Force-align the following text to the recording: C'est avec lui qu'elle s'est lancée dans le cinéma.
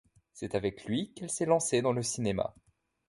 C'est 0.33 0.55
avec 0.55 0.85
lui 0.85 1.13
qu'elle 1.13 1.29
s'est 1.29 1.45
lancée 1.45 1.83
dans 1.83 1.93
le 1.93 2.01
cinéma. 2.01 2.55